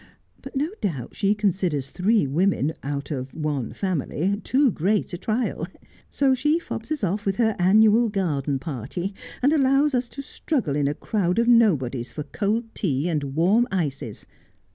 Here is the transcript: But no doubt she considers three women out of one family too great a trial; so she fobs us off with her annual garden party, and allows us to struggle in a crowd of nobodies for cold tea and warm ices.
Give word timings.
But 0.41 0.55
no 0.55 0.69
doubt 0.81 1.15
she 1.15 1.35
considers 1.35 1.91
three 1.91 2.25
women 2.25 2.73
out 2.81 3.11
of 3.11 3.31
one 3.35 3.71
family 3.71 4.41
too 4.43 4.71
great 4.71 5.13
a 5.13 5.17
trial; 5.19 5.67
so 6.09 6.33
she 6.33 6.57
fobs 6.57 6.91
us 6.91 7.03
off 7.03 7.23
with 7.23 7.35
her 7.35 7.55
annual 7.59 8.09
garden 8.09 8.57
party, 8.57 9.13
and 9.43 9.53
allows 9.53 9.93
us 9.93 10.09
to 10.09 10.23
struggle 10.23 10.75
in 10.75 10.87
a 10.87 10.95
crowd 10.95 11.37
of 11.37 11.47
nobodies 11.47 12.11
for 12.11 12.23
cold 12.23 12.65
tea 12.73 13.07
and 13.09 13.35
warm 13.35 13.67
ices. 13.71 14.25